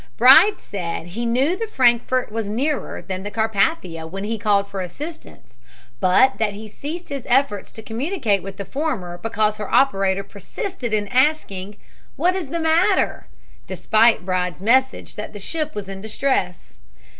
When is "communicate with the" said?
7.83-8.65